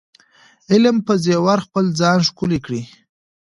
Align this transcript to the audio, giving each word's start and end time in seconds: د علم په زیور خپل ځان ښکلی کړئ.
د 0.67 0.67
علم 0.75 0.97
په 1.07 1.13
زیور 1.23 1.59
خپل 1.67 1.85
ځان 1.99 2.19
ښکلی 2.27 2.59
کړئ. 2.65 2.83